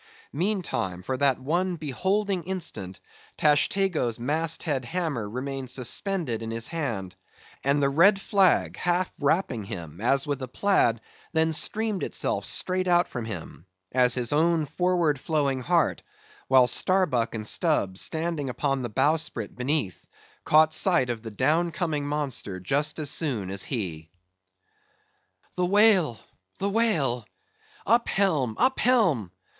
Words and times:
Meantime, 0.33 1.03
for 1.03 1.15
that 1.15 1.39
one 1.39 1.75
beholding 1.75 2.41
instant, 2.45 2.99
Tashtego's 3.37 4.19
mast 4.19 4.63
head 4.63 4.83
hammer 4.83 5.29
remained 5.29 5.69
suspended 5.69 6.41
in 6.41 6.49
his 6.49 6.69
hand; 6.69 7.15
and 7.63 7.83
the 7.83 7.87
red 7.91 8.19
flag, 8.19 8.77
half 8.77 9.11
wrapping 9.19 9.63
him 9.65 10.01
as 10.01 10.25
with 10.25 10.41
a 10.41 10.47
plaid, 10.47 11.01
then 11.33 11.51
streamed 11.51 12.01
itself 12.01 12.45
straight 12.45 12.87
out 12.87 13.07
from 13.07 13.25
him, 13.25 13.67
as 13.91 14.15
his 14.15 14.33
own 14.33 14.65
forward 14.65 15.19
flowing 15.19 15.61
heart; 15.61 16.01
while 16.47 16.65
Starbuck 16.65 17.35
and 17.35 17.45
Stubb, 17.45 17.95
standing 17.95 18.49
upon 18.49 18.81
the 18.81 18.89
bowsprit 18.89 19.55
beneath, 19.55 20.07
caught 20.43 20.73
sight 20.73 21.11
of 21.11 21.21
the 21.21 21.29
down 21.29 21.69
coming 21.69 22.07
monster 22.07 22.59
just 22.59 22.97
as 22.97 23.11
soon 23.11 23.51
as 23.51 23.61
he. 23.61 24.09
"The 25.53 25.65
whale, 25.67 26.19
the 26.57 26.71
whale! 26.71 27.27
Up 27.85 28.09
helm, 28.09 28.55
up 28.57 28.79
helm! 28.79 29.29